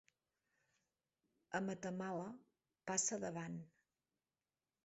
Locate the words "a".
1.59-1.61